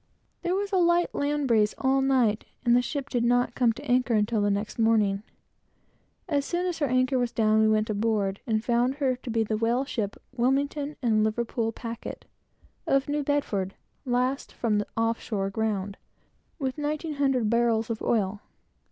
There 0.41 0.55
was 0.55 0.71
a 0.71 0.77
light 0.77 1.13
land 1.13 1.47
breeze 1.47 1.75
all 1.77 2.01
night, 2.01 2.45
and 2.65 2.75
the 2.75 2.81
ship 2.81 3.07
did 3.07 3.23
not 3.23 3.53
come 3.53 3.71
to 3.73 3.83
anchor 3.85 4.15
until 4.15 4.41
the 4.41 4.49
next 4.49 4.79
morning. 4.79 5.21
As 6.27 6.43
soon 6.43 6.65
as 6.65 6.79
her 6.79 6.87
anchor 6.87 7.19
was 7.19 7.31
down, 7.31 7.61
we 7.61 7.67
went 7.69 7.87
aboard, 7.87 8.39
and 8.47 8.65
found 8.65 8.95
her 8.95 9.15
to 9.17 9.29
be 9.29 9.43
the 9.43 9.57
whaleship, 9.57 10.19
Wilmington 10.35 10.95
and 11.03 11.23
Liverpool 11.23 11.71
Packet, 11.71 12.25
of 12.87 13.07
New 13.09 13.21
Bedford, 13.23 13.75
last 14.03 14.51
from 14.53 14.79
the 14.79 14.87
"off 14.97 15.19
shore 15.21 15.51
ground," 15.51 15.97
with 16.57 16.79
nineteen 16.79 17.13
hundred 17.13 17.47
barrels 17.51 17.91
of 17.91 18.01
oil. 18.01 18.41